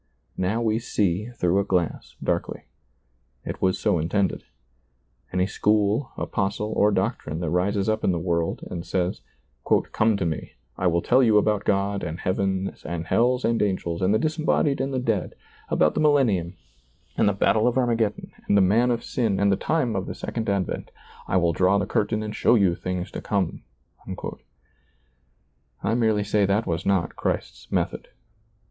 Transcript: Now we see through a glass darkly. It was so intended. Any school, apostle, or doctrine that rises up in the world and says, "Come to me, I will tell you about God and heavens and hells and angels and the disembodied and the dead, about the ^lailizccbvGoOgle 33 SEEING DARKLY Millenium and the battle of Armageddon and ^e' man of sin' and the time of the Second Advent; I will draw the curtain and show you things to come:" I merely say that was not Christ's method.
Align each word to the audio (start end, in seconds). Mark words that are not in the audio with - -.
Now 0.39 0.63
we 0.63 0.79
see 0.79 1.27
through 1.29 1.59
a 1.59 1.63
glass 1.63 2.15
darkly. 2.23 2.63
It 3.45 3.61
was 3.61 3.77
so 3.77 3.99
intended. 3.99 4.45
Any 5.31 5.45
school, 5.45 6.11
apostle, 6.17 6.73
or 6.75 6.91
doctrine 6.91 7.39
that 7.39 7.51
rises 7.51 7.87
up 7.87 8.03
in 8.03 8.11
the 8.11 8.17
world 8.17 8.63
and 8.71 8.83
says, 8.83 9.21
"Come 9.93 10.17
to 10.17 10.25
me, 10.25 10.53
I 10.75 10.87
will 10.87 11.03
tell 11.03 11.21
you 11.21 11.37
about 11.37 11.65
God 11.65 12.03
and 12.03 12.19
heavens 12.19 12.83
and 12.83 13.05
hells 13.05 13.45
and 13.45 13.61
angels 13.61 14.01
and 14.01 14.11
the 14.11 14.17
disembodied 14.17 14.81
and 14.81 14.91
the 14.91 14.97
dead, 14.97 15.35
about 15.69 15.93
the 15.93 16.01
^lailizccbvGoOgle 16.01 16.17
33 16.17 16.33
SEEING 16.33 16.49
DARKLY 16.49 16.55
Millenium 16.55 16.55
and 17.17 17.29
the 17.29 17.33
battle 17.45 17.67
of 17.67 17.77
Armageddon 17.77 18.31
and 18.47 18.57
^e' 18.57 18.63
man 18.63 18.89
of 18.89 19.03
sin' 19.03 19.39
and 19.39 19.51
the 19.51 19.55
time 19.55 19.95
of 19.95 20.07
the 20.07 20.15
Second 20.15 20.49
Advent; 20.49 20.89
I 21.27 21.37
will 21.37 21.53
draw 21.53 21.77
the 21.77 21.85
curtain 21.85 22.23
and 22.23 22.35
show 22.35 22.55
you 22.55 22.73
things 22.73 23.11
to 23.11 23.21
come:" 23.21 23.61
I 25.83 25.93
merely 25.93 26.23
say 26.23 26.47
that 26.47 26.65
was 26.65 26.87
not 26.87 27.15
Christ's 27.15 27.71
method. 27.71 28.07